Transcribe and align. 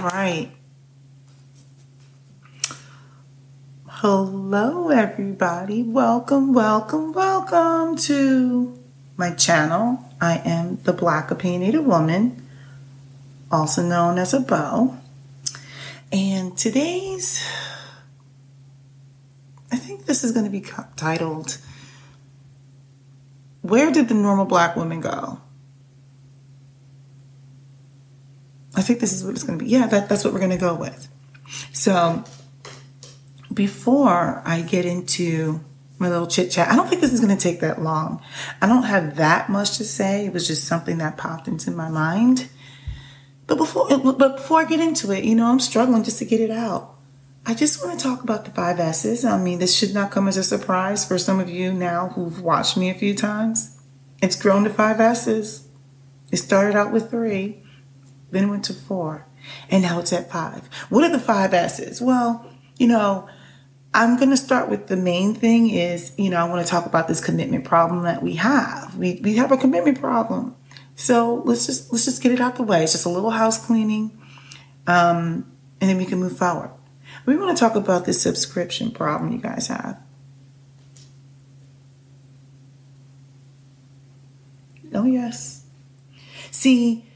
right. 0.00 0.50
Hello, 3.86 4.88
everybody. 4.88 5.82
Welcome, 5.82 6.54
welcome, 6.54 7.12
welcome 7.12 7.96
to 7.96 8.78
my 9.18 9.32
channel. 9.32 10.02
I 10.20 10.38
am 10.38 10.78
the 10.84 10.94
Black 10.94 11.30
Opinionated 11.30 11.84
Woman, 11.84 12.46
also 13.52 13.82
known 13.82 14.18
as 14.18 14.32
a 14.32 14.40
bow. 14.40 14.96
And 16.10 16.56
today's, 16.56 17.46
I 19.70 19.76
think 19.76 20.06
this 20.06 20.24
is 20.24 20.32
going 20.32 20.46
to 20.46 20.50
be 20.50 20.64
titled, 20.96 21.58
Where 23.60 23.92
Did 23.92 24.08
the 24.08 24.14
Normal 24.14 24.46
Black 24.46 24.76
Woman 24.76 25.02
Go? 25.02 25.40
I 28.80 28.82
think 28.82 29.00
this 29.00 29.12
is 29.12 29.22
what 29.22 29.34
it's 29.34 29.42
going 29.42 29.58
to 29.58 29.62
be. 29.62 29.70
Yeah, 29.70 29.86
that, 29.88 30.08
that's 30.08 30.24
what 30.24 30.32
we're 30.32 30.40
going 30.40 30.52
to 30.52 30.56
go 30.56 30.74
with. 30.74 31.06
So, 31.74 32.24
before 33.52 34.42
I 34.46 34.62
get 34.62 34.86
into 34.86 35.60
my 35.98 36.08
little 36.08 36.26
chit 36.26 36.50
chat, 36.50 36.68
I 36.68 36.76
don't 36.76 36.88
think 36.88 37.02
this 37.02 37.12
is 37.12 37.20
going 37.20 37.36
to 37.36 37.42
take 37.42 37.60
that 37.60 37.82
long. 37.82 38.22
I 38.62 38.66
don't 38.66 38.84
have 38.84 39.16
that 39.16 39.50
much 39.50 39.76
to 39.76 39.84
say. 39.84 40.24
It 40.24 40.32
was 40.32 40.46
just 40.46 40.64
something 40.64 40.96
that 40.96 41.18
popped 41.18 41.46
into 41.46 41.70
my 41.70 41.90
mind. 41.90 42.48
But 43.46 43.58
before, 43.58 43.86
but 43.98 44.36
before 44.36 44.60
I 44.60 44.64
get 44.64 44.80
into 44.80 45.12
it, 45.12 45.24
you 45.24 45.34
know, 45.34 45.48
I'm 45.48 45.60
struggling 45.60 46.02
just 46.02 46.20
to 46.20 46.24
get 46.24 46.40
it 46.40 46.50
out. 46.50 46.96
I 47.44 47.52
just 47.52 47.84
want 47.84 48.00
to 48.00 48.02
talk 48.02 48.22
about 48.22 48.46
the 48.46 48.50
five 48.50 48.80
S's. 48.80 49.26
I 49.26 49.36
mean, 49.36 49.58
this 49.58 49.76
should 49.76 49.92
not 49.92 50.10
come 50.10 50.26
as 50.26 50.38
a 50.38 50.42
surprise 50.42 51.06
for 51.06 51.18
some 51.18 51.38
of 51.38 51.50
you 51.50 51.70
now 51.70 52.08
who've 52.14 52.40
watched 52.40 52.78
me 52.78 52.88
a 52.88 52.94
few 52.94 53.14
times. 53.14 53.78
It's 54.22 54.40
grown 54.40 54.64
to 54.64 54.70
five 54.70 55.00
S's. 55.00 55.68
It 56.32 56.38
started 56.38 56.76
out 56.76 56.92
with 56.92 57.10
three, 57.10 57.62
then 58.30 58.44
it 58.44 58.48
went 58.48 58.64
to 58.66 58.72
four, 58.72 59.26
and 59.70 59.82
now 59.82 59.98
it's 59.98 60.12
at 60.12 60.30
five. 60.30 60.68
What 60.88 61.04
are 61.04 61.10
the 61.10 61.18
five 61.18 61.54
S's? 61.54 62.00
Well, 62.00 62.48
you 62.78 62.86
know, 62.86 63.28
I'm 63.92 64.16
going 64.16 64.30
to 64.30 64.36
start 64.36 64.68
with 64.68 64.86
the 64.86 64.96
main 64.96 65.34
thing 65.34 65.70
is, 65.70 66.12
you 66.16 66.30
know, 66.30 66.36
I 66.36 66.48
want 66.48 66.64
to 66.64 66.70
talk 66.70 66.86
about 66.86 67.08
this 67.08 67.22
commitment 67.22 67.64
problem 67.64 68.04
that 68.04 68.22
we 68.22 68.34
have. 68.34 68.96
We, 68.96 69.20
we 69.22 69.36
have 69.36 69.50
a 69.50 69.56
commitment 69.56 70.00
problem. 70.00 70.54
So 70.94 71.42
let's 71.46 71.66
just 71.66 71.90
let's 71.92 72.04
just 72.04 72.22
get 72.22 72.30
it 72.30 72.40
out 72.40 72.56
the 72.56 72.62
way. 72.62 72.82
It's 72.82 72.92
just 72.92 73.06
a 73.06 73.08
little 73.08 73.30
house 73.30 73.64
cleaning, 73.64 74.20
um, 74.86 75.50
and 75.80 75.88
then 75.88 75.96
we 75.96 76.04
can 76.04 76.20
move 76.20 76.36
forward. 76.36 76.70
We 77.24 77.36
want 77.36 77.56
to 77.56 77.60
talk 77.60 77.74
about 77.74 78.04
this 78.04 78.20
subscription 78.20 78.90
problem 78.90 79.32
you 79.32 79.38
guys 79.38 79.68
have. 79.68 79.98
Oh 84.92 85.06
yes. 85.06 85.64
See, 86.50 87.09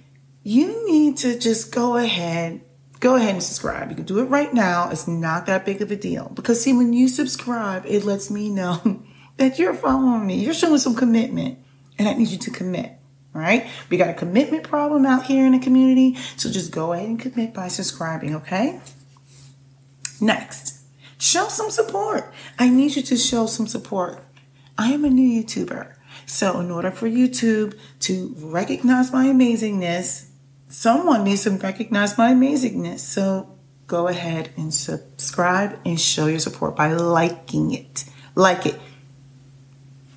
you 0.44 0.86
need 0.86 1.16
to 1.18 1.38
just 1.38 1.74
go 1.74 1.96
ahead, 1.96 2.60
go 3.00 3.16
ahead 3.16 3.30
and 3.30 3.42
subscribe. 3.42 3.88
You 3.88 3.96
can 3.96 4.04
do 4.04 4.20
it 4.20 4.24
right 4.24 4.52
now. 4.52 4.90
It's 4.90 5.08
not 5.08 5.46
that 5.46 5.64
big 5.64 5.80
of 5.80 5.90
a 5.90 5.96
deal 5.96 6.30
because 6.34 6.62
see, 6.62 6.74
when 6.74 6.92
you 6.92 7.08
subscribe, 7.08 7.84
it 7.86 8.04
lets 8.04 8.30
me 8.30 8.50
know 8.50 9.02
that 9.38 9.58
you're 9.58 9.74
following 9.74 10.26
me. 10.26 10.44
You're 10.44 10.54
showing 10.54 10.78
some 10.78 10.94
commitment, 10.94 11.58
and 11.98 12.06
I 12.06 12.12
need 12.12 12.28
you 12.28 12.38
to 12.38 12.50
commit. 12.50 12.92
Right. 13.32 13.66
We 13.90 13.96
got 13.96 14.10
a 14.10 14.14
commitment 14.14 14.62
problem 14.62 15.04
out 15.04 15.24
here 15.24 15.44
in 15.44 15.52
the 15.52 15.58
community. 15.58 16.16
So 16.36 16.48
just 16.50 16.70
go 16.70 16.92
ahead 16.92 17.08
and 17.08 17.18
commit 17.18 17.52
by 17.52 17.66
subscribing. 17.66 18.36
Okay. 18.36 18.80
Next, 20.20 20.82
show 21.18 21.48
some 21.48 21.70
support. 21.70 22.32
I 22.60 22.68
need 22.68 22.94
you 22.94 23.02
to 23.02 23.16
show 23.16 23.46
some 23.46 23.66
support. 23.66 24.22
I 24.78 24.92
am 24.92 25.04
a 25.04 25.10
new 25.10 25.42
YouTuber. 25.42 25.94
So 26.26 26.60
in 26.60 26.70
order 26.70 26.92
for 26.92 27.08
YouTube 27.08 27.76
to 28.00 28.34
recognize 28.38 29.12
my 29.12 29.26
amazingness, 29.26 30.28
someone 30.74 31.24
needs 31.24 31.44
to 31.44 31.50
recognize 31.50 32.18
my 32.18 32.32
amazingness. 32.32 33.00
So 33.00 33.56
go 33.86 34.08
ahead 34.08 34.50
and 34.56 34.72
subscribe 34.72 35.78
and 35.84 36.00
show 36.00 36.26
your 36.26 36.40
support 36.40 36.76
by 36.76 36.92
liking 36.92 37.72
it. 37.72 38.04
Like 38.34 38.66
it. 38.66 38.80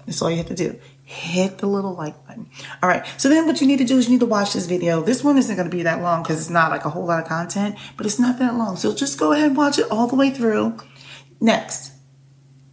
That's 0.05 0.21
all 0.21 0.31
you 0.31 0.37
have 0.37 0.47
to 0.47 0.55
do 0.55 0.79
hit 1.07 1.59
the 1.59 1.67
little 1.67 1.93
like 1.93 2.27
button. 2.27 2.49
All 2.83 2.89
right. 2.89 3.05
So 3.15 3.29
then 3.29 3.47
what 3.47 3.61
you 3.61 3.67
need 3.67 3.77
to 3.77 3.85
do 3.85 3.97
is 3.97 4.07
you 4.07 4.11
need 4.11 4.19
to 4.19 4.25
watch 4.25 4.51
this 4.51 4.65
video. 4.65 5.01
This 5.01 5.23
one 5.23 5.37
isn't 5.37 5.55
going 5.55 5.69
to 5.69 5.75
be 5.75 5.83
that 5.83 6.01
long 6.01 6.21
because 6.21 6.37
it's 6.37 6.49
not 6.49 6.69
like 6.69 6.83
a 6.83 6.89
whole 6.89 7.05
lot 7.05 7.23
of 7.23 7.29
content, 7.29 7.77
but 7.95 8.05
it's 8.05 8.19
not 8.19 8.39
that 8.39 8.55
long. 8.55 8.75
So 8.75 8.93
just 8.93 9.17
go 9.17 9.31
ahead 9.31 9.47
and 9.47 9.55
watch 9.55 9.79
it 9.79 9.89
all 9.89 10.07
the 10.07 10.17
way 10.17 10.31
through. 10.31 10.77
Next. 11.39 11.93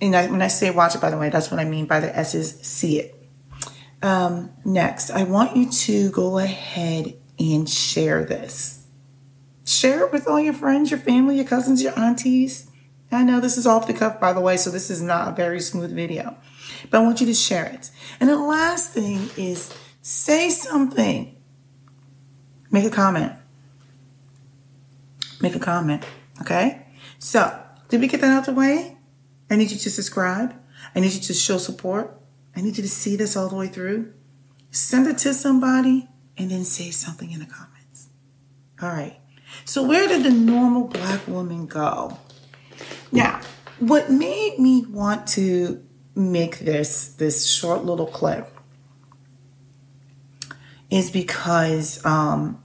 And 0.00 0.16
I, 0.16 0.26
when 0.26 0.42
I 0.42 0.48
say 0.48 0.72
watch 0.72 0.96
it, 0.96 1.00
by 1.00 1.10
the 1.10 1.16
way, 1.16 1.30
that's 1.30 1.52
what 1.52 1.60
I 1.60 1.64
mean 1.64 1.86
by 1.86 2.00
the 2.00 2.14
S's, 2.18 2.60
see 2.60 2.98
it. 2.98 3.14
Um, 4.02 4.50
next, 4.64 5.10
I 5.10 5.22
want 5.22 5.56
you 5.56 5.70
to 5.70 6.10
go 6.10 6.38
ahead 6.38 7.14
and 7.52 7.68
share 7.68 8.24
this. 8.24 8.86
Share 9.66 10.06
it 10.06 10.12
with 10.12 10.28
all 10.28 10.40
your 10.40 10.54
friends, 10.54 10.90
your 10.90 11.00
family, 11.00 11.36
your 11.36 11.44
cousins, 11.44 11.82
your 11.82 11.98
aunties. 11.98 12.70
I 13.10 13.22
know 13.22 13.40
this 13.40 13.56
is 13.56 13.66
off 13.66 13.86
the 13.86 13.94
cuff, 13.94 14.20
by 14.20 14.32
the 14.32 14.40
way, 14.40 14.56
so 14.56 14.70
this 14.70 14.90
is 14.90 15.02
not 15.02 15.28
a 15.28 15.32
very 15.32 15.60
smooth 15.60 15.92
video 15.92 16.36
but 16.90 17.00
I 17.00 17.02
want 17.02 17.20
you 17.20 17.26
to 17.26 17.34
share 17.34 17.66
it. 17.66 17.90
And 18.20 18.28
the 18.28 18.38
last 18.38 18.92
thing 18.92 19.30
is 19.36 19.74
say 20.02 20.50
something. 20.50 21.36
Make 22.70 22.84
a 22.84 22.90
comment. 22.90 23.32
Make 25.40 25.54
a 25.54 25.60
comment. 25.60 26.04
Okay? 26.40 26.86
So, 27.18 27.60
did 27.88 28.00
we 28.00 28.08
get 28.08 28.20
that 28.20 28.30
out 28.30 28.46
the 28.46 28.52
way? 28.52 28.96
I 29.50 29.56
need 29.56 29.70
you 29.70 29.78
to 29.78 29.90
subscribe. 29.90 30.54
I 30.94 31.00
need 31.00 31.12
you 31.12 31.20
to 31.20 31.34
show 31.34 31.58
support. 31.58 32.18
I 32.56 32.60
need 32.60 32.76
you 32.76 32.82
to 32.82 32.88
see 32.88 33.16
this 33.16 33.36
all 33.36 33.48
the 33.48 33.56
way 33.56 33.68
through. 33.68 34.12
Send 34.70 35.06
it 35.06 35.18
to 35.18 35.34
somebody 35.34 36.08
and 36.36 36.50
then 36.50 36.64
say 36.64 36.90
something 36.90 37.30
in 37.30 37.40
the 37.40 37.46
comments. 37.46 38.08
All 38.82 38.88
right. 38.88 39.18
So, 39.64 39.82
where 39.82 40.08
did 40.08 40.24
the 40.24 40.30
normal 40.30 40.88
black 40.88 41.26
woman 41.28 41.66
go? 41.66 42.18
Now, 43.12 43.40
what 43.78 44.10
made 44.10 44.58
me 44.58 44.84
want 44.86 45.26
to 45.28 45.84
make 46.14 46.60
this 46.60 47.08
this 47.14 47.46
short 47.46 47.84
little 47.84 48.06
clip 48.06 48.50
is 50.90 51.10
because 51.10 52.04
um, 52.04 52.62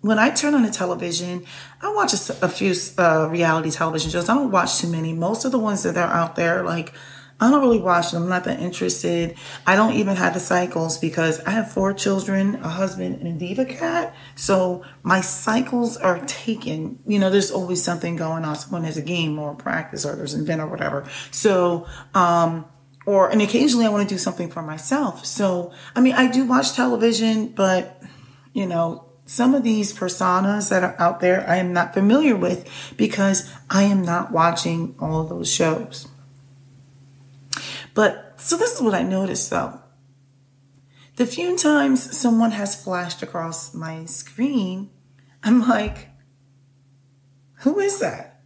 when 0.00 0.18
I 0.18 0.30
turn 0.30 0.54
on 0.54 0.62
the 0.62 0.70
television, 0.70 1.44
I 1.82 1.92
watch 1.92 2.12
a, 2.12 2.44
a 2.44 2.48
few 2.48 2.74
uh, 2.98 3.28
reality 3.30 3.70
television 3.70 4.10
shows. 4.10 4.28
I 4.28 4.34
don't 4.34 4.50
watch 4.50 4.78
too 4.78 4.88
many. 4.88 5.12
Most 5.12 5.44
of 5.44 5.52
the 5.52 5.58
ones 5.58 5.82
that 5.82 5.96
are 5.96 6.12
out 6.12 6.36
there, 6.36 6.62
like 6.62 6.92
I 7.38 7.50
don't 7.50 7.60
really 7.60 7.80
watch 7.80 8.12
them. 8.12 8.22
I'm 8.22 8.28
not 8.30 8.44
that 8.44 8.60
interested. 8.60 9.36
I 9.66 9.76
don't 9.76 9.92
even 9.94 10.16
have 10.16 10.32
the 10.32 10.40
cycles 10.40 10.96
because 10.96 11.40
I 11.40 11.50
have 11.50 11.70
four 11.70 11.92
children, 11.92 12.54
a 12.56 12.68
husband, 12.68 13.20
and 13.20 13.36
a 13.36 13.38
diva 13.38 13.66
cat. 13.66 14.14
So 14.36 14.82
my 15.02 15.20
cycles 15.20 15.98
are 15.98 16.18
taken. 16.26 16.98
You 17.06 17.18
know, 17.18 17.28
there's 17.28 17.50
always 17.50 17.82
something 17.82 18.16
going 18.16 18.44
on. 18.44 18.56
Someone 18.56 18.84
has 18.84 18.96
a 18.96 19.02
game 19.02 19.38
or 19.38 19.52
a 19.52 19.54
practice 19.54 20.06
or 20.06 20.16
there's 20.16 20.32
an 20.32 20.42
event 20.42 20.62
or 20.62 20.66
whatever. 20.66 21.06
So, 21.30 21.86
um, 22.14 22.64
or, 23.04 23.28
and 23.30 23.42
occasionally 23.42 23.84
I 23.84 23.90
want 23.90 24.08
to 24.08 24.14
do 24.14 24.18
something 24.18 24.50
for 24.50 24.62
myself. 24.62 25.26
So, 25.26 25.72
I 25.94 26.00
mean, 26.00 26.14
I 26.14 26.30
do 26.30 26.46
watch 26.46 26.72
television, 26.72 27.48
but, 27.48 28.02
you 28.54 28.66
know, 28.66 29.04
some 29.26 29.54
of 29.54 29.62
these 29.62 29.92
personas 29.92 30.70
that 30.70 30.82
are 30.82 30.96
out 30.98 31.20
there 31.20 31.44
I 31.48 31.56
am 31.56 31.72
not 31.72 31.92
familiar 31.92 32.36
with 32.36 32.68
because 32.96 33.52
I 33.68 33.82
am 33.82 34.02
not 34.02 34.32
watching 34.32 34.94
all 34.98 35.24
those 35.24 35.52
shows. 35.52 36.08
But 37.96 38.34
so 38.36 38.58
this 38.58 38.74
is 38.74 38.82
what 38.82 38.94
I 38.94 39.02
noticed 39.02 39.48
though. 39.48 39.80
The 41.16 41.24
few 41.24 41.56
times 41.56 42.16
someone 42.16 42.50
has 42.50 42.80
flashed 42.80 43.22
across 43.22 43.72
my 43.72 44.04
screen, 44.04 44.90
I'm 45.42 45.66
like, 45.66 46.10
who 47.60 47.80
is 47.80 47.98
that? 48.00 48.42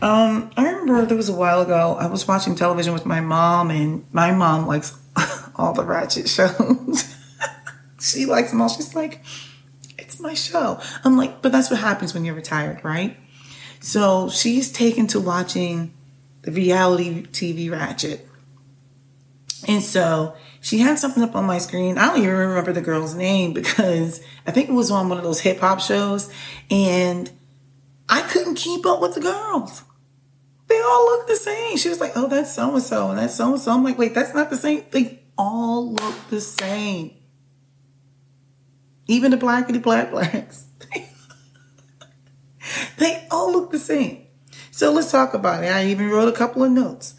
Um, 0.00 0.52
I 0.56 0.64
remember 0.64 1.04
there 1.04 1.16
was 1.16 1.28
a 1.28 1.34
while 1.34 1.60
ago, 1.60 1.96
I 1.98 2.06
was 2.06 2.26
watching 2.28 2.54
television 2.54 2.94
with 2.94 3.04
my 3.04 3.20
mom, 3.20 3.70
and 3.72 4.06
my 4.12 4.30
mom 4.30 4.68
likes 4.68 4.96
all 5.56 5.74
the 5.74 5.84
ratchet 5.84 6.28
shows. 6.28 7.16
she 8.00 8.26
likes 8.26 8.50
them 8.50 8.62
all. 8.62 8.68
She's 8.68 8.94
like, 8.94 9.22
it's 9.98 10.20
my 10.20 10.34
show. 10.34 10.80
I'm 11.04 11.16
like, 11.16 11.42
but 11.42 11.50
that's 11.50 11.68
what 11.68 11.80
happens 11.80 12.14
when 12.14 12.24
you're 12.24 12.36
retired, 12.36 12.84
right? 12.84 13.16
So 13.80 14.30
she's 14.30 14.70
taken 14.70 15.08
to 15.08 15.18
watching 15.18 15.92
the 16.42 16.52
reality 16.52 17.26
TV 17.26 17.70
Ratchet. 17.70 18.26
And 19.68 19.82
so 19.82 20.34
she 20.60 20.78
had 20.78 20.98
something 20.98 21.22
up 21.22 21.34
on 21.34 21.44
my 21.44 21.58
screen. 21.58 21.98
I 21.98 22.06
don't 22.06 22.18
even 22.18 22.34
remember 22.34 22.72
the 22.72 22.80
girl's 22.80 23.14
name 23.14 23.52
because 23.52 24.22
I 24.46 24.50
think 24.50 24.68
it 24.68 24.72
was 24.72 24.90
on 24.90 25.08
one 25.08 25.18
of 25.18 25.24
those 25.24 25.40
hip 25.40 25.60
hop 25.60 25.80
shows. 25.80 26.32
And 26.70 27.30
I 28.08 28.22
couldn't 28.22 28.56
keep 28.56 28.86
up 28.86 29.00
with 29.00 29.14
the 29.14 29.20
girls. 29.20 29.84
They 30.66 30.80
all 30.80 31.04
look 31.06 31.26
the 31.26 31.36
same. 31.36 31.76
She 31.76 31.88
was 31.88 32.00
like, 32.00 32.12
oh, 32.14 32.28
that's 32.28 32.54
so 32.54 32.74
and 32.74 32.82
so, 32.82 33.10
and 33.10 33.18
that's 33.18 33.34
so 33.34 33.52
and 33.52 33.60
so. 33.60 33.72
I'm 33.72 33.82
like, 33.82 33.98
wait, 33.98 34.14
that's 34.14 34.34
not 34.34 34.50
the 34.50 34.56
same. 34.56 34.84
They 34.90 35.20
all 35.36 35.92
look 35.92 36.14
the 36.28 36.40
same. 36.40 37.12
Even 39.08 39.32
the 39.32 39.36
blackity 39.36 39.82
black 39.82 40.12
blacks. 40.12 40.68
they 42.98 43.26
all 43.30 43.52
look 43.52 43.72
the 43.72 43.78
same. 43.78 44.19
So 44.80 44.90
let's 44.90 45.12
talk 45.12 45.34
about 45.34 45.62
it. 45.62 45.66
I 45.66 45.88
even 45.88 46.08
wrote 46.08 46.32
a 46.32 46.32
couple 46.32 46.64
of 46.64 46.72
notes. 46.72 47.12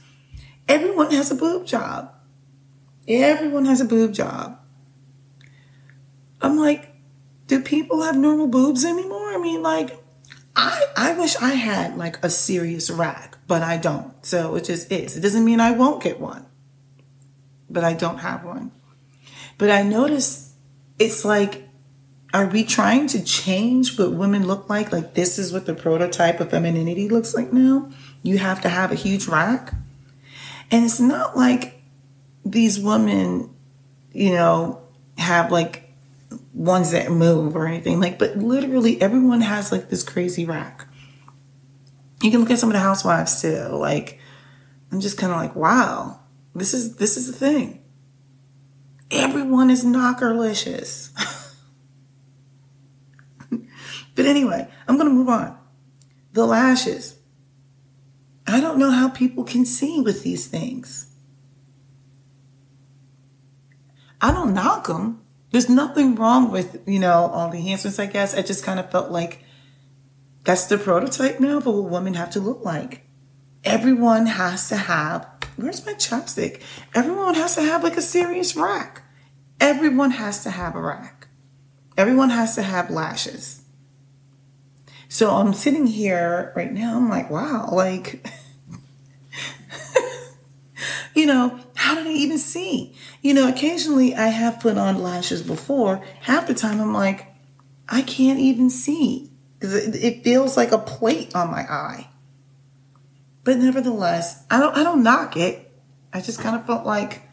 Everyone 0.68 1.12
has 1.12 1.30
a 1.30 1.36
boob 1.36 1.68
job. 1.68 2.12
Everyone 3.08 3.66
has 3.66 3.80
a 3.80 3.86
boob 3.86 4.16
job. 4.16 4.58
I'm 6.42 6.58
like, 6.58 6.90
do 7.46 7.62
people 7.62 8.02
have 8.02 8.18
normal 8.18 8.48
boobs 8.48 8.84
anymore? 8.84 9.32
I 9.32 9.38
mean, 9.38 9.62
like, 9.62 10.04
I 10.56 10.88
I 10.98 11.14
wish 11.14 11.36
I 11.36 11.52
had 11.52 12.00
like 12.00 12.26
a 12.26 12.32
serious 12.32 12.90
rack, 12.90 13.38
but 13.46 13.62
I 13.62 13.78
don't. 13.78 14.26
So 14.26 14.56
it 14.56 14.64
just 14.64 14.92
is. 14.92 15.16
It 15.16 15.22
doesn't 15.22 15.46
mean 15.46 15.60
I 15.60 15.70
won't 15.70 16.02
get 16.02 16.20
one, 16.20 16.48
but 17.70 17.84
I 17.84 17.94
don't 17.94 18.18
have 18.18 18.44
one. 18.44 18.72
But 19.60 19.70
I 19.70 19.84
notice 19.84 20.52
it's 20.98 21.24
like, 21.24 21.70
are 22.34 22.48
we 22.48 22.64
trying 22.64 23.08
to 23.08 23.24
change 23.24 23.98
what 23.98 24.14
women 24.14 24.48
look 24.48 24.70
like? 24.70 24.92
Like 24.92 25.14
this 25.14 25.38
is 25.38 25.52
what 25.52 25.66
the 25.66 25.74
prototype 25.74 26.40
of 26.40 26.50
femininity 26.52 27.10
looks 27.10 27.34
like 27.34 27.52
now. 27.52 27.90
You 28.24 28.38
have 28.38 28.62
to 28.62 28.70
have 28.70 28.92
a 28.92 28.96
huge 28.96 29.28
rack, 29.28 29.74
and 30.70 30.86
it's 30.86 31.00
not 31.00 31.36
like 31.36 31.82
these 32.46 32.80
women, 32.80 33.54
you 34.14 34.32
know, 34.34 34.82
have 35.18 35.52
like 35.52 35.92
ones 36.54 36.92
that 36.92 37.12
move 37.12 37.56
or 37.56 37.68
anything. 37.68 38.00
Like 38.00 38.18
but 38.18 38.38
literally 38.38 39.02
everyone 39.02 39.42
has 39.42 39.72
like 39.72 39.90
this 39.90 40.04
crazy 40.04 40.46
rack. 40.46 40.88
You 42.22 42.32
can 42.32 42.40
look 42.40 42.52
at 42.52 42.60
some 42.60 42.70
of 42.70 42.74
the 42.74 42.80
housewives 42.80 43.42
too 43.42 43.70
like 43.70 44.20
i'm 44.92 45.00
just 45.00 45.18
kind 45.18 45.34
of 45.34 45.40
like 45.40 45.56
wow 45.56 46.22
this 46.56 46.74
is 46.74 46.96
this 46.96 47.18
is 47.18 47.28
the 47.28 47.34
thing. 47.34 47.82
Everyone 49.10 49.70
is 49.70 49.84
knockerlicious 49.84 51.10
but 54.16 54.26
anyway 54.26 54.68
i'm 54.88 54.98
gonna 54.98 55.10
move 55.10 55.30
on 55.30 55.58
the 56.34 56.46
lashes 56.46 57.20
i 58.48 58.60
don't 58.60 58.80
know 58.80 58.92
how 58.92 59.10
people 59.10 59.44
can 59.44 59.66
see 59.66 60.02
with 60.02 60.24
these 60.24 60.48
things 60.48 61.08
i 64.20 64.32
don't 64.32 64.54
knock 64.54 64.88
them 64.88 65.22
there's 65.52 65.70
nothing 65.70 66.16
wrong 66.16 66.50
with, 66.50 66.82
you 66.88 67.00
know, 67.00 67.30
all 67.34 67.50
the 67.50 67.58
enhancements, 67.58 68.00
I 68.00 68.06
guess. 68.06 68.34
I 68.34 68.42
just 68.42 68.64
kind 68.64 68.80
of 68.80 68.90
felt 68.90 69.12
like 69.12 69.44
that's 70.44 70.66
the 70.66 70.78
prototype 70.78 71.40
now 71.40 71.58
of 71.58 71.66
what 71.66 71.84
women 71.84 72.14
have 72.14 72.32
to 72.32 72.40
look 72.40 72.64
like. 72.64 73.06
Everyone 73.64 74.26
has 74.26 74.70
to 74.70 74.78
have, 74.78 75.30
where's 75.58 75.86
my 75.86 75.94
chopstick? 75.94 76.62
Everyone 76.96 77.36
has 77.36 77.56
to 77.56 77.62
have 77.62 77.84
like 77.84 77.98
a 77.98 78.02
serious 78.02 78.56
rack. 78.56 79.04
Everyone 79.60 80.12
has 80.12 80.42
to 80.44 80.50
have 80.50 80.76
a 80.76 80.82
rack. 80.82 81.28
Everyone 81.98 82.30
has 82.30 82.56
to 82.56 82.64
have 82.64 82.90
lashes. 82.90 83.61
So 85.12 85.36
I'm 85.36 85.54
sitting 85.54 85.88
here 85.88 86.54
right 86.56 86.72
now, 86.72 86.96
I'm 86.96 87.10
like, 87.10 87.30
wow, 87.30 87.68
like, 87.70 88.26
you 91.14 91.26
know, 91.26 91.60
how 91.76 91.96
did 91.96 92.08
I 92.08 92.12
even 92.12 92.38
see? 92.38 92.96
You 93.22 93.34
know, 93.34 93.50
occasionally 93.50 94.16
I 94.16 94.28
have 94.28 94.62
put 94.62 94.78
on 94.78 95.04
lashes 95.04 95.42
before. 95.42 96.02
Half 96.22 96.48
the 96.48 96.54
time 96.54 96.80
I'm 96.80 96.94
like, 96.94 97.28
I 97.90 98.04
can't 98.04 98.40
even 98.40 98.70
see 98.70 99.30
because 99.60 99.76
it, 99.76 99.96
it 100.02 100.24
feels 100.24 100.56
like 100.56 100.72
a 100.72 100.78
plate 100.78 101.36
on 101.36 101.52
my 101.52 101.64
eye. 101.64 102.08
But 103.44 103.58
nevertheless, 103.58 104.46
I 104.50 104.62
don't 104.62 104.78
I 104.78 104.84
don't 104.84 105.04
knock 105.04 105.36
it. 105.36 105.74
I 106.14 106.22
just 106.22 106.40
kind 106.40 106.56
of 106.56 106.66
felt 106.66 106.86
like 106.86 107.24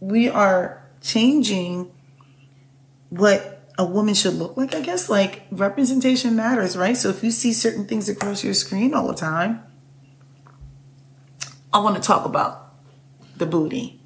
we 0.00 0.28
are 0.28 0.86
changing 1.00 1.90
what 3.08 3.55
a 3.78 3.84
woman 3.84 4.14
should 4.14 4.34
look 4.34 4.56
like, 4.56 4.74
I 4.74 4.80
guess. 4.80 5.08
Like 5.08 5.42
representation 5.50 6.36
matters, 6.36 6.76
right? 6.76 6.96
So 6.96 7.10
if 7.10 7.22
you 7.22 7.30
see 7.30 7.52
certain 7.52 7.86
things 7.86 8.08
across 8.08 8.42
your 8.42 8.54
screen 8.54 8.94
all 8.94 9.06
the 9.06 9.14
time, 9.14 9.62
I 11.72 11.80
want 11.80 11.96
to 11.96 12.02
talk 12.02 12.24
about 12.24 12.74
the 13.36 13.46
booty. 13.46 14.00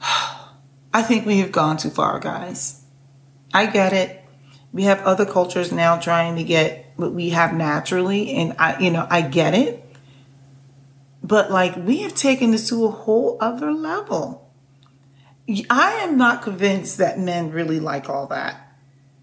I 0.92 1.02
think 1.02 1.26
we 1.26 1.38
have 1.38 1.52
gone 1.52 1.76
too 1.76 1.90
far, 1.90 2.18
guys. 2.20 2.82
I 3.54 3.66
get 3.66 3.92
it. 3.92 4.22
We 4.72 4.82
have 4.84 5.00
other 5.02 5.24
cultures 5.24 5.72
now 5.72 5.98
trying 5.98 6.36
to 6.36 6.44
get 6.44 6.92
what 6.96 7.12
we 7.12 7.30
have 7.30 7.54
naturally, 7.54 8.32
and 8.32 8.54
I, 8.58 8.78
you 8.78 8.90
know, 8.90 9.06
I 9.08 9.22
get 9.22 9.54
it. 9.54 9.82
But 11.22 11.50
like, 11.50 11.76
we 11.76 12.02
have 12.02 12.14
taken 12.14 12.50
this 12.50 12.68
to 12.68 12.84
a 12.84 12.90
whole 12.90 13.38
other 13.40 13.72
level. 13.72 14.45
I 15.70 15.92
am 16.02 16.16
not 16.16 16.42
convinced 16.42 16.98
that 16.98 17.18
men 17.18 17.50
really 17.50 17.80
like 17.80 18.08
all 18.08 18.26
that. 18.28 18.74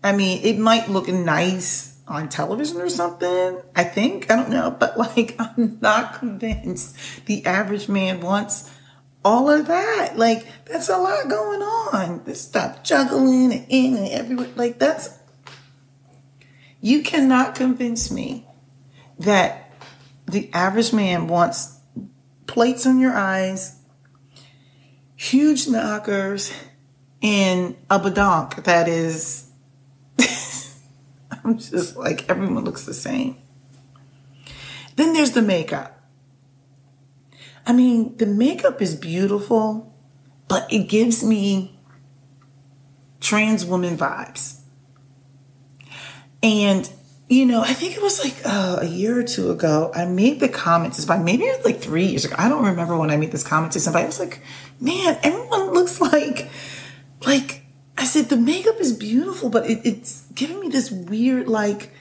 I 0.03 0.13
mean, 0.13 0.41
it 0.43 0.57
might 0.57 0.89
look 0.89 1.07
nice 1.07 1.97
on 2.07 2.29
television 2.29 2.81
or 2.81 2.89
something. 2.89 3.61
I 3.75 3.83
think. 3.83 4.29
I 4.31 4.35
don't 4.35 4.49
know. 4.49 4.71
But 4.71 4.97
like, 4.97 5.35
I'm 5.39 5.77
not 5.81 6.19
convinced 6.19 7.25
the 7.25 7.45
average 7.45 7.89
man 7.89 8.21
wants 8.21 8.69
all 9.23 9.49
of 9.49 9.67
that. 9.67 10.17
Like, 10.17 10.45
that's 10.65 10.89
a 10.89 10.97
lot 10.97 11.29
going 11.29 11.61
on. 11.61 12.23
This 12.25 12.41
stuff 12.41 12.83
juggling 12.83 13.53
and 13.53 13.65
in 13.69 13.97
and 13.97 14.07
everywhere. 14.09 14.49
Like, 14.55 14.79
that's. 14.79 15.17
You 16.81 17.01
cannot 17.01 17.55
convince 17.55 18.11
me 18.11 18.45
that 19.19 19.71
the 20.25 20.49
average 20.53 20.91
man 20.91 21.27
wants 21.27 21.77
plates 22.45 22.85
on 22.85 22.99
your 22.99 23.13
eyes, 23.13 23.79
huge 25.23 25.67
knockers, 25.67 26.51
and 27.21 27.77
a 27.89 27.97
badonk 27.99 28.63
that 28.65 28.87
is 28.87 29.49
I'm 31.43 31.57
just 31.57 31.95
like, 31.95 32.29
everyone 32.29 32.63
looks 32.65 32.85
the 32.85 32.93
same. 32.93 33.37
Then 34.95 35.13
there's 35.13 35.31
the 35.31 35.41
makeup. 35.41 36.01
I 37.65 37.71
mean, 37.71 38.17
the 38.17 38.25
makeup 38.25 38.81
is 38.81 38.95
beautiful, 38.95 39.95
but 40.47 40.71
it 40.71 40.89
gives 40.89 41.23
me 41.23 41.79
trans 43.21 43.65
woman 43.65 43.97
vibes. 43.97 44.59
And, 46.43 46.91
you 47.29 47.45
know, 47.45 47.61
I 47.61 47.73
think 47.73 47.95
it 47.95 48.01
was 48.01 48.23
like 48.23 48.35
uh, 48.45 48.79
a 48.81 48.85
year 48.85 49.17
or 49.17 49.23
two 49.23 49.49
ago, 49.51 49.91
I 49.95 50.05
made 50.05 50.39
the 50.39 50.49
comment 50.49 50.93
to 50.95 51.01
somebody, 51.01 51.23
maybe 51.23 51.45
it 51.45 51.57
was 51.57 51.65
like 51.65 51.81
three 51.81 52.05
years 52.05 52.25
ago. 52.25 52.35
I 52.37 52.49
don't 52.49 52.65
remember 52.65 52.97
when 52.97 53.09
I 53.09 53.17
made 53.17 53.31
this 53.31 53.43
comment 53.43 53.73
to 53.73 53.79
somebody. 53.79 54.03
I 54.03 54.07
was 54.07 54.19
like, 54.19 54.41
man, 54.79 55.17
everyone 55.23 55.73
looks 55.73 56.01
like, 56.01 56.49
like, 57.25 57.65
I 57.97 58.05
said 58.05 58.25
the 58.25 58.37
makeup 58.37 58.79
is 58.79 58.93
beautiful, 58.93 59.49
but 59.49 59.69
it, 59.69 59.81
it's 59.85 60.25
giving 60.33 60.59
me 60.59 60.69
this 60.69 60.91
weird 60.91 61.47
like 61.47 61.91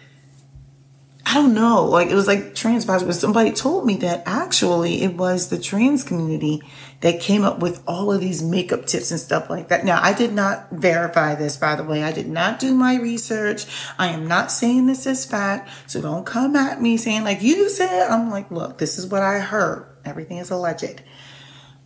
I 1.25 1.34
don't 1.34 1.54
know, 1.54 1.84
like 1.84 2.08
it 2.08 2.14
was 2.14 2.26
like 2.26 2.54
trans 2.54 2.84
vibes, 2.84 3.06
but 3.06 3.14
somebody 3.14 3.52
told 3.52 3.86
me 3.86 3.96
that 3.98 4.22
actually 4.26 5.02
it 5.02 5.14
was 5.14 5.48
the 5.48 5.58
trans 5.58 6.04
community 6.04 6.62
that 7.02 7.20
came 7.20 7.44
up 7.44 7.58
with 7.58 7.82
all 7.87 8.12
of 8.12 8.20
these 8.20 8.43
makeup 8.43 8.87
tips 8.87 9.10
and 9.10 9.20
stuff 9.20 9.50
like 9.50 9.69
that. 9.69 9.84
Now, 9.84 10.00
I 10.00 10.12
did 10.12 10.32
not 10.32 10.70
verify 10.70 11.34
this, 11.34 11.56
by 11.56 11.75
the 11.75 11.84
way. 11.84 12.02
I 12.02 12.12
did 12.12 12.28
not 12.28 12.60
do 12.60 12.75
my 12.75 12.96
research. 12.96 13.66
I 13.99 14.09
am 14.09 14.26
not 14.26 14.50
saying 14.50 14.87
this 14.87 15.04
is 15.04 15.25
fact. 15.25 15.68
So 15.87 16.00
don't 16.00 16.25
come 16.25 16.56
at 16.56 16.80
me 16.80 16.97
saying 16.97 17.25
like 17.25 17.42
you 17.42 17.68
said. 17.68 18.09
I'm 18.09 18.30
like, 18.30 18.50
look, 18.50 18.78
this 18.78 18.99
is 18.99 19.06
what 19.06 19.21
I 19.21 19.40
heard. 19.40 19.87
Everything 20.04 20.38
is 20.38 20.50
alleged. 20.50 21.02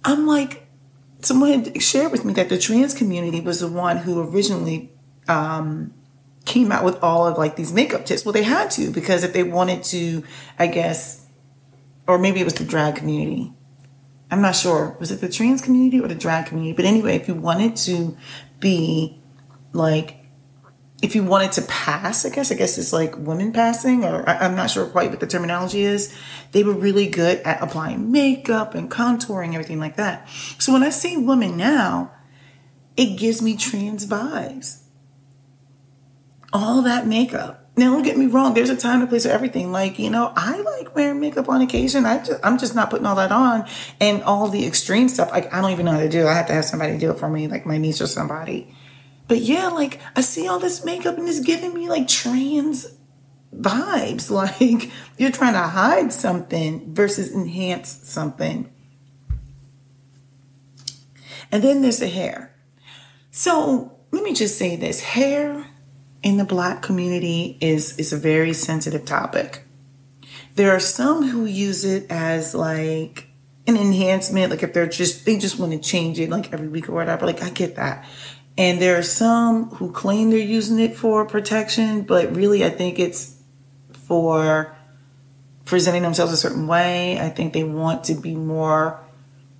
I'm 0.04 0.26
like, 0.26 0.66
someone 1.22 1.78
shared 1.80 2.12
with 2.12 2.24
me 2.24 2.34
that 2.34 2.50
the 2.50 2.58
trans 2.58 2.94
community 2.94 3.40
was 3.40 3.60
the 3.60 3.68
one 3.68 3.96
who 3.96 4.22
originally 4.30 4.92
um, 5.28 5.94
came 6.44 6.70
out 6.70 6.84
with 6.84 7.02
all 7.02 7.26
of 7.26 7.38
like 7.38 7.56
these 7.56 7.72
makeup 7.72 8.04
tips. 8.04 8.24
Well, 8.24 8.34
they 8.34 8.42
had 8.42 8.70
to 8.72 8.90
because 8.90 9.24
if 9.24 9.32
they 9.32 9.42
wanted 9.42 9.82
to, 9.84 10.24
I 10.58 10.66
guess, 10.66 11.26
or 12.06 12.18
maybe 12.18 12.40
it 12.40 12.44
was 12.44 12.54
the 12.54 12.64
drag 12.64 12.96
community. 12.96 13.55
I'm 14.30 14.42
not 14.42 14.56
sure. 14.56 14.96
Was 14.98 15.10
it 15.10 15.20
the 15.20 15.28
trans 15.28 15.62
community 15.62 16.00
or 16.00 16.08
the 16.08 16.14
drag 16.14 16.46
community? 16.46 16.74
But 16.74 16.84
anyway, 16.84 17.16
if 17.16 17.28
you 17.28 17.34
wanted 17.34 17.76
to 17.76 18.16
be 18.58 19.20
like 19.72 20.26
if 21.02 21.14
you 21.14 21.22
wanted 21.22 21.52
to 21.52 21.62
pass, 21.62 22.24
I 22.24 22.30
guess, 22.30 22.50
I 22.50 22.54
guess 22.54 22.78
it's 22.78 22.92
like 22.92 23.16
women 23.18 23.52
passing, 23.52 24.02
or 24.02 24.26
I, 24.28 24.46
am 24.46 24.56
not 24.56 24.70
sure 24.70 24.86
quite 24.86 25.10
what 25.10 25.20
the 25.20 25.26
terminology 25.26 25.82
is. 25.82 26.14
They 26.52 26.64
were 26.64 26.72
really 26.72 27.06
good 27.06 27.38
at 27.40 27.62
applying 27.62 28.10
makeup 28.10 28.74
and 28.74 28.90
contouring, 28.90 29.52
everything 29.52 29.78
like 29.78 29.96
that. 29.96 30.28
So 30.58 30.72
when 30.72 30.82
I 30.82 30.90
see 30.90 31.16
women 31.16 31.56
now, 31.56 32.12
it 32.96 33.18
gives 33.18 33.42
me 33.42 33.56
trans 33.56 34.06
vibes. 34.06 34.82
All 36.52 36.80
that 36.82 37.06
makeup. 37.06 37.65
Now, 37.78 37.92
don't 37.92 38.02
get 38.02 38.16
me 38.16 38.26
wrong. 38.26 38.54
There's 38.54 38.70
a 38.70 38.76
time 38.76 39.00
and 39.00 39.08
place 39.08 39.26
for 39.26 39.32
everything. 39.32 39.70
Like, 39.70 39.98
you 39.98 40.08
know, 40.08 40.32
I 40.34 40.60
like 40.60 40.94
wearing 40.94 41.20
makeup 41.20 41.48
on 41.50 41.60
occasion. 41.60 42.06
I 42.06 42.24
just, 42.24 42.40
I'm 42.42 42.56
just 42.56 42.74
not 42.74 42.88
putting 42.88 43.04
all 43.04 43.16
that 43.16 43.32
on. 43.32 43.66
And 44.00 44.22
all 44.22 44.48
the 44.48 44.66
extreme 44.66 45.10
stuff, 45.10 45.30
like, 45.30 45.52
I 45.52 45.60
don't 45.60 45.72
even 45.72 45.84
know 45.84 45.92
how 45.92 46.00
to 46.00 46.08
do. 46.08 46.20
it. 46.20 46.26
I 46.26 46.34
have 46.34 46.46
to 46.46 46.54
have 46.54 46.64
somebody 46.64 46.96
do 46.96 47.10
it 47.10 47.18
for 47.18 47.28
me, 47.28 47.48
like 47.48 47.66
my 47.66 47.76
niece 47.76 48.00
or 48.00 48.06
somebody. 48.06 48.74
But 49.28 49.40
yeah, 49.40 49.68
like 49.68 50.00
I 50.14 50.20
see 50.20 50.46
all 50.46 50.58
this 50.58 50.84
makeup 50.84 51.18
and 51.18 51.28
it's 51.28 51.40
giving 51.40 51.74
me 51.74 51.88
like 51.88 52.08
trans 52.08 52.86
vibes. 53.54 54.30
Like 54.36 54.90
you're 55.18 55.30
trying 55.30 55.54
to 55.54 55.60
hide 55.60 56.12
something 56.12 56.94
versus 56.94 57.32
enhance 57.32 57.88
something. 58.04 58.72
And 61.50 61.62
then 61.62 61.82
there's 61.82 61.98
the 61.98 62.08
hair. 62.08 62.54
So 63.30 63.98
let 64.10 64.22
me 64.22 64.32
just 64.32 64.58
say 64.58 64.76
this 64.76 65.00
hair 65.00 65.66
in 66.22 66.36
the 66.36 66.44
black 66.44 66.82
community 66.82 67.58
is, 67.60 67.98
is 67.98 68.12
a 68.12 68.16
very 68.16 68.52
sensitive 68.52 69.04
topic. 69.04 69.62
There 70.54 70.70
are 70.72 70.80
some 70.80 71.28
who 71.28 71.44
use 71.44 71.84
it 71.84 72.10
as 72.10 72.54
like 72.54 73.28
an 73.66 73.76
enhancement, 73.76 74.50
like 74.50 74.62
if 74.62 74.72
they're 74.72 74.86
just, 74.86 75.26
they 75.26 75.38
just 75.38 75.58
want 75.58 75.72
to 75.72 75.78
change 75.78 76.18
it 76.18 76.30
like 76.30 76.52
every 76.52 76.68
week 76.68 76.88
or 76.88 76.92
whatever. 76.92 77.26
Like 77.26 77.42
I 77.42 77.50
get 77.50 77.76
that 77.76 78.04
And 78.58 78.80
there 78.80 78.98
are 78.98 79.02
some 79.02 79.70
who 79.70 79.92
claim 79.92 80.30
they're 80.30 80.38
using 80.38 80.78
it 80.78 80.96
for 80.96 81.26
protection, 81.26 82.02
but 82.02 82.34
really 82.34 82.64
I 82.64 82.70
think 82.70 82.98
it's 82.98 83.36
for 83.92 84.74
presenting 85.64 86.02
themselves 86.02 86.32
a 86.32 86.36
certain 86.36 86.66
way. 86.66 87.20
I 87.20 87.28
think 87.28 87.52
they 87.52 87.64
want 87.64 88.04
to 88.04 88.14
be 88.14 88.34
more 88.34 89.00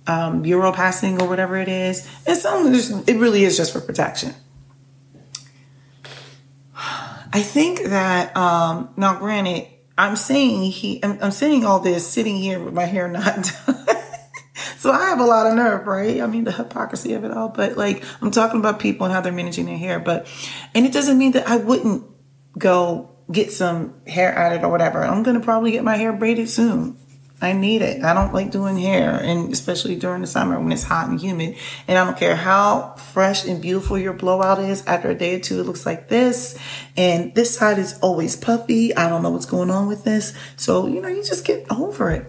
um, 0.07 0.41
bureau 0.41 0.71
passing 0.71 1.21
or 1.21 1.27
whatever 1.27 1.57
it 1.57 1.67
is. 1.67 2.09
And 2.25 2.37
some, 2.37 2.73
it 3.07 3.17
really 3.17 3.43
is 3.43 3.55
just 3.57 3.73
for 3.73 3.81
protection. 3.81 4.33
I 7.33 7.41
think 7.41 7.83
that 7.83 8.35
um, 8.35 8.93
now, 8.97 9.17
granted, 9.19 9.67
I'm 9.97 10.15
saying 10.15 10.61
he, 10.71 11.03
I'm, 11.03 11.17
I'm, 11.21 11.31
saying 11.31 11.65
all 11.65 11.79
this 11.79 12.07
sitting 12.07 12.37
here 12.37 12.59
with 12.59 12.73
my 12.73 12.85
hair 12.85 13.07
not 13.07 13.25
done. 13.65 13.85
so 14.77 14.91
I 14.91 15.05
have 15.05 15.19
a 15.19 15.25
lot 15.25 15.47
of 15.47 15.55
nerve, 15.55 15.87
right? 15.87 16.21
I 16.21 16.27
mean, 16.27 16.43
the 16.43 16.51
hypocrisy 16.51 17.13
of 17.13 17.23
it 17.23 17.31
all. 17.31 17.49
But 17.49 17.77
like, 17.77 18.03
I'm 18.21 18.31
talking 18.31 18.59
about 18.59 18.79
people 18.79 19.05
and 19.05 19.13
how 19.13 19.21
they're 19.21 19.33
managing 19.33 19.65
their 19.65 19.77
hair. 19.77 19.99
But, 19.99 20.27
and 20.75 20.85
it 20.85 20.93
doesn't 20.93 21.17
mean 21.17 21.31
that 21.33 21.47
I 21.47 21.57
wouldn't 21.57 22.03
go 22.57 23.11
get 23.31 23.51
some 23.51 23.93
hair 24.05 24.33
added 24.33 24.63
or 24.63 24.69
whatever. 24.69 25.03
I'm 25.03 25.23
gonna 25.23 25.39
probably 25.39 25.71
get 25.71 25.83
my 25.83 25.97
hair 25.97 26.13
braided 26.13 26.49
soon. 26.49 26.97
I 27.39 27.53
need 27.53 27.83
it. 27.83 28.03
I 28.03 28.15
don't 28.15 28.33
like 28.33 28.49
doing 28.49 28.77
hair, 28.77 29.11
and 29.11 29.53
especially 29.53 29.95
during 29.95 30.21
the 30.21 30.27
summer 30.27 30.59
when 30.59 30.71
it's 30.71 30.81
hot 30.83 31.07
and 31.07 31.21
humid. 31.21 31.55
And 31.87 31.95
I 31.95 32.03
don't 32.03 32.17
care 32.17 32.35
how 32.35 32.95
fresh 33.13 33.45
and 33.45 33.61
beautiful 33.61 33.97
your 33.97 34.13
blowout 34.13 34.59
is. 34.59 34.83
After 34.87 35.11
a 35.11 35.15
day 35.15 35.35
or 35.35 35.39
two, 35.39 35.59
it 35.59 35.65
looks 35.65 35.85
like 35.85 36.09
this, 36.09 36.57
and 36.95 37.35
this 37.35 37.55
side 37.55 37.77
is 37.77 37.99
always 37.99 38.35
puffy. 38.35 38.95
I 38.95 39.07
don't 39.07 39.21
know 39.21 39.29
what's 39.29 39.45
going 39.45 39.69
on 39.69 39.87
with 39.87 40.03
this. 40.03 40.33
So 40.55 40.87
you 40.87 40.99
know, 40.99 41.09
you 41.09 41.23
just 41.23 41.45
get 41.45 41.71
over 41.71 42.09
it. 42.09 42.25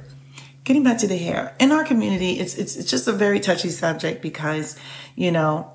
Getting 0.64 0.84
back 0.84 0.98
to 0.98 1.06
the 1.06 1.16
hair 1.16 1.56
in 1.58 1.72
our 1.72 1.84
community, 1.84 2.32
it's 2.32 2.56
it's 2.56 2.76
it's 2.76 2.90
just 2.90 3.08
a 3.08 3.12
very 3.12 3.40
touchy 3.40 3.70
subject 3.70 4.20
because 4.20 4.78
you 5.16 5.32
know 5.32 5.72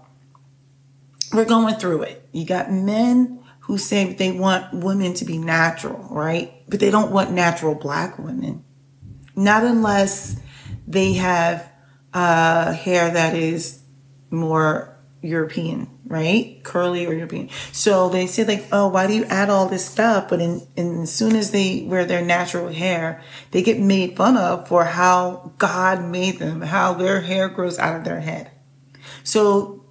we're 1.34 1.46
going 1.46 1.74
through 1.76 2.04
it. 2.04 2.30
You 2.34 2.46
got 2.46 2.72
men 2.72 3.44
who 3.62 3.80
say 3.80 4.14
they 4.14 4.32
want 4.32 4.72
women 4.76 5.16
to 5.16 5.26
be 5.26 5.40
natural, 5.40 6.08
right? 6.12 6.54
But 6.70 6.80
they 6.80 6.92
don't 6.92 7.12
want 7.12 7.32
natural 7.32 7.74
black 7.74 8.20
women. 8.20 8.64
Not 9.36 9.64
unless 9.64 10.40
they 10.88 11.14
have 11.14 11.70
uh, 12.14 12.74
hair 12.74 13.12
that 13.12 13.36
is 13.36 13.82
more 14.30 14.94
European, 15.22 15.90
right? 16.06 16.60
Curly 16.64 17.06
or 17.06 17.14
European. 17.14 17.50
So 17.72 18.10
they 18.10 18.28
say 18.28 18.44
like, 18.44 18.66
oh, 18.72 18.88
why 18.88 19.08
do 19.08 19.14
you 19.14 19.24
add 19.26 19.50
all 19.50 19.68
this 19.68 19.86
stuff? 19.86 20.30
But 20.30 20.42
in, 20.42 20.68
in, 20.76 21.04
as 21.04 21.14
soon 21.14 21.36
as 21.36 21.52
they 21.52 21.84
wear 21.88 22.06
their 22.06 22.24
natural 22.24 22.70
hair, 22.70 23.22
they 23.52 23.64
get 23.64 23.80
made 23.80 24.18
fun 24.18 24.38
of 24.38 24.68
for 24.68 24.84
how 24.84 25.54
God 25.58 26.04
made 26.04 26.40
them, 26.40 26.62
how 26.62 26.94
their 26.94 27.22
hair 27.22 27.48
grows 27.48 27.80
out 27.80 27.96
of 27.96 28.04
their 28.04 28.20
head. 28.20 28.52
So 29.24 29.86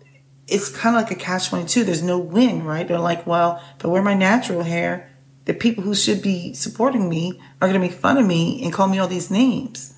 it's 0.47 0.69
kind 0.69 0.97
of 0.97 1.03
like 1.03 1.11
a 1.11 1.17
catch 1.17 1.49
22. 1.49 1.85
There's 1.85 2.03
no 2.03 2.19
win, 2.19 2.65
right? 2.65 2.87
They're 2.87 2.99
like, 2.99 3.27
well, 3.27 3.63
if 3.79 3.85
I 3.85 3.89
wear 3.89 4.03
my 4.03 4.15
natural 4.15 4.63
hair, 4.63 5.12
the 5.45 5.55
people 5.55 5.83
who 5.85 5.95
should 5.95 6.23
be 6.23 6.55
supporting 6.55 7.09
me 7.09 7.41
are 7.61 7.69
going 7.69 7.81
to 7.81 7.87
make 7.87 7.93
fun 7.93 8.19
of 8.19 8.27
me 8.27 8.63
and 8.63 8.73
call 8.73 8.89
me 8.89 8.99
all 8.99 9.09
these 9.09 9.31
names. 9.31 9.95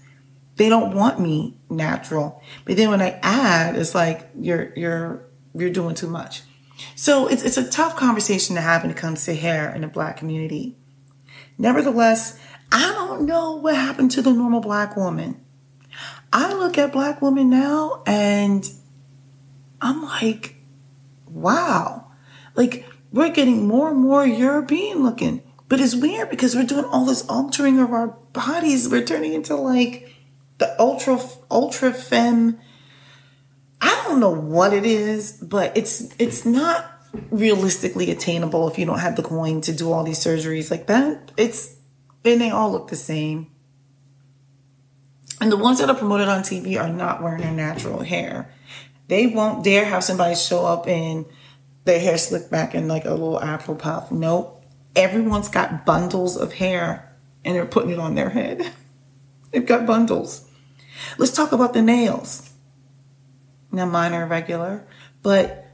They 0.57 0.69
don't 0.69 0.95
want 0.95 1.21
me 1.21 1.57
natural. 1.69 2.43
But 2.65 2.77
then 2.77 2.91
when 2.91 3.03
I 3.03 3.19
add, 3.23 3.77
it's 3.77 3.95
like 3.95 4.31
you're 4.39 4.73
you're 4.77 5.27
you're 5.55 5.71
doing 5.71 5.95
too 5.95 6.09
much. 6.09 6.43
So 6.95 7.27
it's 7.27 7.43
it's 7.43 7.57
a 7.57 7.69
tough 7.69 7.97
conversation 7.97 8.55
to 8.55 8.63
have 8.63 8.83
when 8.83 8.91
it 8.91 8.97
comes 8.97 9.25
to 9.25 9.35
hair 9.35 9.75
in 9.75 9.83
the 9.83 9.89
black 9.89 10.17
community. 10.17 10.77
Nevertheless, 11.59 12.39
I 12.73 12.93
don't 12.93 13.27
know 13.27 13.57
what 13.57 13.77
happened 13.77 14.11
to 14.13 14.23
the 14.23 14.33
normal 14.33 14.61
black 14.61 14.97
woman. 14.97 15.41
I 16.33 16.53
look 16.55 16.79
at 16.79 16.93
black 16.93 17.23
women 17.23 17.51
now 17.51 18.03
and 18.07 18.69
I'm 19.81 20.03
like, 20.03 20.57
wow. 21.29 22.11
Like, 22.57 22.87
we're 23.15 23.31
getting 23.31 23.69
more 23.69 23.91
and 23.91 24.01
more 24.01 24.27
European 24.27 25.05
looking. 25.05 25.41
But 25.69 25.81
it's 25.81 25.95
weird 25.95 26.31
because 26.31 26.57
we're 26.57 26.65
doing 26.65 26.85
all 26.85 27.05
this 27.05 27.25
altering 27.29 27.79
of 27.79 27.93
our 27.93 28.09
bodies. 28.09 28.89
We're 28.89 29.05
turning 29.05 29.35
into 29.35 29.55
like 29.55 30.13
the 30.59 30.79
ultra, 30.81 31.21
ultra 31.49 31.93
femme. 31.93 32.59
I 33.81 34.03
don't 34.05 34.19
know 34.19 34.35
what 34.35 34.73
it 34.73 34.85
is, 34.85 35.33
but 35.41 35.77
it's, 35.77 36.13
it's 36.19 36.45
not 36.45 36.91
realistically 37.31 38.11
attainable 38.11 38.69
if 38.69 38.81
you 38.81 38.85
don't 38.85 38.99
have 38.99 39.15
the 39.15 39.23
coin 39.23 39.61
to 39.61 39.73
do 39.73 39.93
all 39.93 40.03
these 40.03 40.19
surgeries 40.19 40.73
like 40.73 40.89
that. 40.89 41.31
It's, 41.37 41.77
and 42.25 42.41
they 42.41 42.51
all 42.51 42.73
look 42.73 42.89
the 42.89 42.97
same. 42.97 43.47
And 45.41 45.53
the 45.53 45.57
ones 45.57 45.79
that 45.79 45.89
are 45.89 45.97
promoted 45.97 46.27
on 46.27 46.43
TV 46.43 46.81
are 46.81 46.89
not 46.89 47.23
wearing 47.23 47.43
their 47.43 47.53
natural 47.53 48.03
hair. 48.03 48.53
They 49.07 49.29
won't 49.29 49.63
dare 49.63 49.85
have 49.85 50.03
somebody 50.03 50.35
show 50.35 50.67
up 50.67 50.89
in 50.89 51.27
their 51.85 52.01
hair 52.01 52.19
slicked 52.19 52.51
back 52.51 52.75
in 52.75 52.89
like 52.89 53.05
a 53.05 53.11
little 53.11 53.41
afro 53.41 53.75
puff. 53.75 54.11
Nope. 54.11 54.65
Everyone's 54.97 55.49
got 55.49 55.85
bundles 55.85 56.37
of 56.37 56.55
hair 56.55 57.15
and 57.45 57.55
they're 57.55 57.67
putting 57.67 57.91
it 57.91 57.99
on 57.99 58.15
their 58.15 58.31
head. 58.31 58.71
They've 59.51 59.67
got 59.67 59.87
bundles. 59.87 60.49
Let's 61.19 61.33
talk 61.33 61.53
about 61.53 61.75
the 61.75 61.83
nails. 61.83 62.51
Now, 63.71 63.87
mine 63.87 64.15
are 64.15 64.27
regular, 64.27 64.87
but 65.23 65.67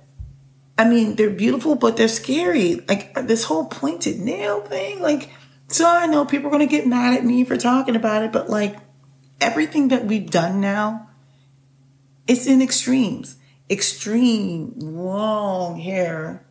I 0.76 0.88
mean, 0.88 1.16
they're 1.16 1.30
beautiful, 1.30 1.74
but 1.74 1.96
they're 1.96 2.08
scary. 2.08 2.76
Like 2.88 3.14
this 3.26 3.44
whole 3.44 3.66
pointed 3.66 4.18
nail 4.18 4.62
thing. 4.62 5.00
Like, 5.00 5.30
so 5.68 5.86
I 5.86 6.06
know 6.06 6.24
people 6.24 6.48
are 6.48 6.50
going 6.50 6.66
to 6.66 6.74
get 6.74 6.86
mad 6.86 7.14
at 7.14 7.24
me 7.24 7.44
for 7.44 7.56
talking 7.56 7.96
about 7.96 8.22
it, 8.22 8.32
but 8.32 8.48
like 8.48 8.76
everything 9.40 9.88
that 9.88 10.06
we've 10.06 10.30
done 10.30 10.60
now 10.60 11.10
it's 12.30 12.46
in 12.46 12.62
extremes. 12.62 13.36
Extreme 13.70 14.74
long 14.78 15.78
hair. 15.78 16.44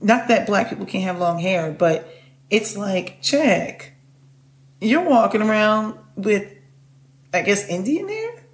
Not 0.00 0.28
that 0.28 0.46
black 0.46 0.68
people 0.68 0.84
can't 0.84 1.04
have 1.04 1.18
long 1.18 1.38
hair, 1.38 1.72
but 1.72 2.08
it's 2.50 2.76
like, 2.76 3.22
check. 3.22 3.92
You're 4.80 5.08
walking 5.08 5.40
around 5.42 5.96
with, 6.16 6.52
I 7.32 7.42
guess, 7.42 7.66
Indian 7.68 8.08
hair? 8.08 8.44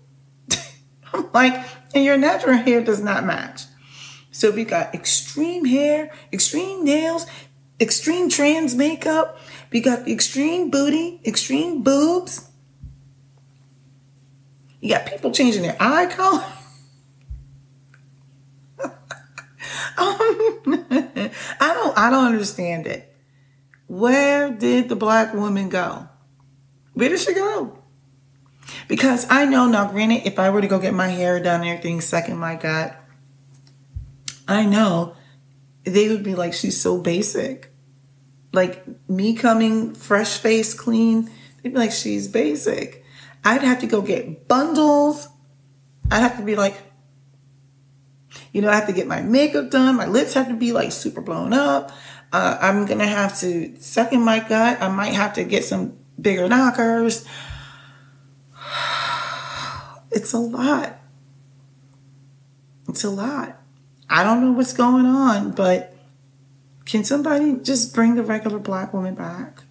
I'm 1.13 1.29
like, 1.33 1.67
and 1.95 2.05
your 2.05 2.17
natural 2.17 2.59
hair 2.59 2.83
does 2.83 3.01
not 3.01 3.25
match. 3.25 3.63
So 4.31 4.53
we 4.53 4.65
got 4.65 4.95
extreme 4.95 5.65
hair, 5.65 6.13
extreme 6.33 6.85
nails, 6.85 7.27
extreme 7.81 8.29
trans 8.29 8.75
makeup. 8.75 9.39
We 9.73 9.81
got 9.81 10.05
the 10.05 10.13
extreme 10.13 10.71
booty, 10.71 11.21
extreme 11.25 11.83
boobs. 11.83 12.49
You 14.81 14.91
got 14.91 15.07
people 15.07 15.33
changing 15.33 15.63
their 15.63 15.77
eye 15.81 16.07
color. 16.07 16.45
I 19.97 21.31
don't 21.61 21.99
I 21.99 22.11
don't 22.11 22.27
understand 22.27 22.87
it. 22.87 23.15
Where 23.87 24.51
did 24.51 24.89
the 24.89 24.97
black 24.97 25.35
woman 25.35 25.69
go? 25.69 26.09
Where 26.93 27.09
did 27.09 27.21
she 27.21 27.35
go? 27.35 27.79
Because 28.87 29.27
I 29.31 29.45
know 29.45 29.67
now, 29.67 29.91
granted, 29.91 30.27
if 30.27 30.39
I 30.39 30.51
were 30.51 30.61
to 30.61 30.69
go 30.69 30.79
get 30.79 30.95
my 30.95 31.09
hair 31.09 31.41
done 31.41 31.61
and 31.61 31.71
everything 31.71 32.01
second 32.01 32.39
my 32.39 32.57
gut, 32.57 32.97
I 34.47 34.67
know 34.67 35.15
they 35.85 36.09
would 36.09 36.23
be 36.23 36.35
like, 36.35 36.53
she's 36.53 36.81
so 36.81 36.99
basic. 37.01 37.71
Like 38.53 38.85
me 39.09 39.35
coming 39.35 39.95
fresh 39.95 40.39
face 40.39 40.75
clean, 40.75 41.31
they'd 41.63 41.73
be 41.73 41.79
like, 41.79 41.93
she's 41.93 42.29
basic. 42.29 43.05
I'd 43.45 43.63
have 43.63 43.81
to 43.81 43.87
go 43.87 44.03
get 44.03 44.49
bundles. 44.49 45.29
I'd 46.11 46.21
have 46.21 46.39
to 46.39 46.45
be 46.45 46.57
like, 46.57 46.77
you 48.53 48.63
know, 48.63 48.71
I 48.71 48.75
have 48.75 48.87
to 48.87 48.93
get 48.93 49.07
my 49.07 49.21
makeup 49.21 49.71
done. 49.71 49.97
My 49.97 50.07
lips 50.07 50.35
have 50.35 50.49
to 50.49 50.55
be 50.55 50.73
like 50.73 50.93
super 50.93 51.21
blown 51.21 51.53
up. 51.53 51.91
Uh, 52.33 52.59
I'm 52.61 52.87
going 52.87 52.99
to 52.99 53.07
have 53.07 53.39
to 53.41 53.75
suck 53.81 54.13
in 54.13 54.21
my 54.21 54.41
gut. 54.41 54.83
I 54.83 54.89
might 54.89 55.15
have 55.15 55.35
to 55.35 55.45
get 55.45 55.65
some 55.65 55.97
bigger 56.21 56.49
knockers. 56.49 57.25
It's 60.11 60.33
a 60.33 60.39
lot. 60.39 60.99
It's 62.89 63.05
a 63.05 63.11
lot. 63.11 63.61
I 64.09 64.25
don't 64.25 64.41
know 64.43 64.53
what's 64.53 64.73
going 64.73 65.05
on, 65.05 65.51
but 65.51 65.95
can 66.87 67.05
somebody 67.05 67.59
just 67.63 67.95
bring 67.95 68.15
the 68.15 68.23
regular 68.23 68.59
black 68.59 68.95
woman 68.95 69.15
back? 69.15 69.65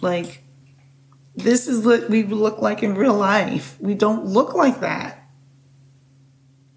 Like, 0.00 0.42
this 1.36 1.68
is 1.68 1.84
what 1.84 2.10
we 2.10 2.24
look 2.24 2.60
like 2.60 2.82
in 2.82 2.96
real 2.96 3.14
life. 3.14 3.76
We 3.80 3.94
don't 3.94 4.26
look 4.26 4.54
like 4.54 4.80
that. 4.80 5.25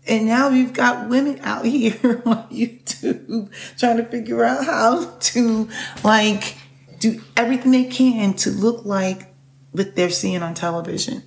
And 0.10 0.26
now 0.26 0.50
you've 0.50 0.74
got 0.74 1.08
women 1.08 1.40
out 1.44 1.66
here 1.66 2.22
on 2.26 2.50
YouTube 2.50 3.52
trying 3.78 3.98
to 3.98 4.06
figure 4.06 4.44
out 4.44 4.66
how 4.66 5.06
to 5.06 5.70
like 6.04 6.58
do 7.00 7.22
everything 7.38 7.72
they 7.72 7.86
can 7.86 8.34
to 8.34 8.50
look 8.50 8.86
like 8.86 9.34
what 9.72 9.96
they're 9.96 10.10
seeing 10.10 10.42
on 10.42 10.54
television. 10.54 11.24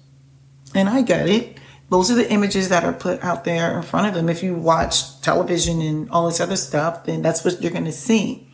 And 0.75 0.89
I 0.89 1.03
get 1.03 1.29
it. 1.29 1.59
Those 1.91 2.11
are 2.11 2.15
the 2.15 2.31
images 2.31 2.71
that 2.71 2.85
are 2.85 2.93
put 2.93 3.23
out 3.23 3.45
there 3.45 3.77
in 3.77 3.83
front 3.83 4.09
of 4.09 4.15
them. 4.15 4.29
If 4.29 4.43
you 4.43 4.55
watch 4.55 5.21
television 5.21 5.83
and 5.83 6.11
all 6.11 6.27
this 6.27 6.41
other 6.41 6.57
stuff, 6.57 7.05
then 7.05 7.23
that's 7.23 7.45
what 7.45 7.63
you're 7.63 7.71
going 7.71 7.85
to 7.85 7.93
see 7.93 8.52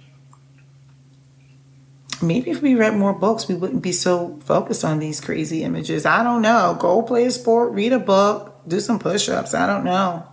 maybe 2.23 2.51
if 2.51 2.63
we 2.63 2.75
read 2.75 2.97
more 2.97 3.13
books, 3.13 3.49
we 3.49 3.55
wouldn't 3.55 3.83
be 3.83 3.93
so 3.93 4.39
focused 4.45 4.85
on 4.85 4.99
these 4.99 5.21
crazy 5.21 5.63
images. 5.65 6.07
I 6.07 6.23
don't 6.23 6.43
know. 6.43 6.77
Go 6.79 7.03
play 7.03 7.27
a 7.27 7.31
sport, 7.31 7.73
read 7.73 7.93
a 7.93 7.99
book, 7.99 8.61
do 8.67 8.81
some 8.81 8.99
push 8.99 9.29
ups. 9.29 9.55
I 9.55 9.67
don't 9.67 9.85
know. 9.85 10.27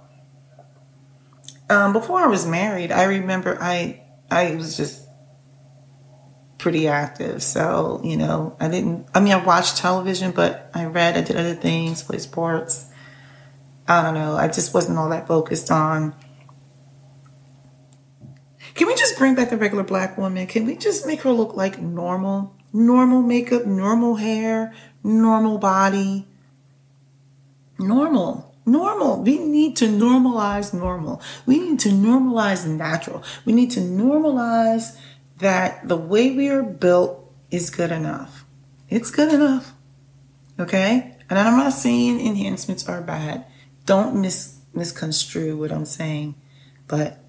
um, 1.69 1.93
before 1.93 2.19
I 2.21 2.27
was 2.27 2.45
married, 2.45 2.91
I 2.91 3.03
remember 3.05 3.57
I 3.61 4.01
I 4.29 4.55
was 4.55 4.77
just 4.77 5.07
pretty 6.57 6.87
active. 6.87 7.43
So, 7.43 8.01
you 8.03 8.17
know, 8.17 8.55
I 8.59 8.67
didn't, 8.67 9.07
I 9.13 9.19
mean, 9.19 9.33
I 9.33 9.43
watched 9.43 9.77
television, 9.77 10.31
but 10.31 10.71
I 10.73 10.85
read, 10.85 11.15
I 11.15 11.21
did 11.21 11.35
other 11.35 11.53
things, 11.53 12.01
played 12.01 12.21
sports. 12.21 12.87
I 13.87 14.01
don't 14.01 14.15
know. 14.15 14.35
I 14.35 14.47
just 14.47 14.73
wasn't 14.73 14.97
all 14.97 15.09
that 15.09 15.27
focused 15.27 15.69
on. 15.69 16.15
Can 18.75 18.88
we 18.88 18.96
just 18.96 19.17
bring 19.17 19.36
back 19.36 19.50
the 19.50 19.58
regular 19.58 19.84
black 19.84 20.17
woman? 20.17 20.46
Can 20.48 20.65
we 20.65 20.75
just 20.75 21.08
make 21.08 21.22
her 21.22 21.32
look 21.32 21.55
like 21.55 21.79
normal? 21.79 22.53
Normal 22.74 23.22
makeup, 23.22 23.65
normal 23.65 24.15
hair, 24.15 24.74
normal 25.01 25.58
body. 25.58 26.27
Normal. 27.79 28.53
Normal. 28.65 29.24
We 29.24 29.39
need 29.39 29.77
to 29.77 29.86
normalize 29.88 30.74
normal. 30.74 31.22
We 31.46 31.58
need 31.58 31.79
to 31.82 31.89
normalize 31.89 32.67
natural. 32.67 33.24
We 33.46 33.53
need 33.53 33.72
to 33.72 33.79
normalize 33.79 34.98
that 35.38 35.88
the 35.88 35.98
way 35.98 36.32
we 36.32 36.50
are 36.50 36.63
built 36.63 37.32
is 37.51 37.70
good 37.70 37.91
enough. 37.91 38.44
It's 38.89 39.10
good 39.10 39.34
enough. 39.34 39.74
Okay? 40.60 41.15
And 41.29 41.39
I'm 41.39 41.58
not 41.58 41.74
saying 41.74 42.20
enhancements 42.25 42.89
are 42.89 43.01
bad. 43.01 43.46
Don't 43.86 44.22
mis- 44.22 44.60
misconstrue 44.74 45.55
what 45.55 45.72
I'm 45.72 45.86
saying. 45.86 46.36
But 46.88 47.20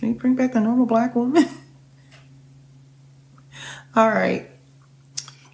can 0.00 0.08
you 0.08 0.14
bring 0.14 0.34
back 0.34 0.54
the 0.54 0.60
normal 0.60 0.86
black 0.86 1.14
woman? 1.14 1.44
All 3.94 4.08
right. 4.08 4.48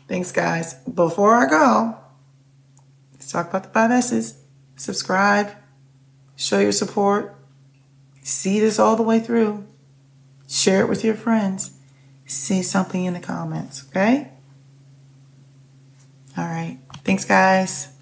Thanks, 0.07 0.31
guys. 0.31 0.75
Before 0.85 1.35
I 1.35 1.51
go, 1.51 1.97
let's 3.13 3.33
talk 3.33 3.49
about 3.49 3.65
the 3.65 3.71
five 3.71 3.91
S's. 3.91 4.39
Subscribe, 4.77 5.51
show 6.37 6.61
your 6.61 6.71
support, 6.71 7.35
see 8.23 8.61
this 8.61 8.79
all 8.79 8.95
the 8.95 9.03
way 9.03 9.19
through, 9.19 9.67
share 10.47 10.83
it 10.83 10.89
with 10.89 11.03
your 11.03 11.15
friends, 11.15 11.73
say 12.27 12.63
something 12.63 13.05
in 13.05 13.15
the 13.15 13.21
comments, 13.21 13.85
okay? 13.89 14.31
All 16.37 16.45
right. 16.45 16.79
Thanks, 17.05 17.25
guys. 17.25 17.96